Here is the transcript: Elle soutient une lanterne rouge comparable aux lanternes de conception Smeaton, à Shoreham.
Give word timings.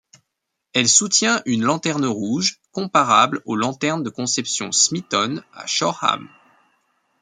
Elle 0.73 0.89
soutient 0.89 1.43
une 1.45 1.61
lanterne 1.61 2.07
rouge 2.07 2.59
comparable 2.71 3.39
aux 3.45 3.55
lanternes 3.55 4.01
de 4.01 4.09
conception 4.09 4.71
Smeaton, 4.71 5.43
à 5.53 5.67
Shoreham. 5.67 6.27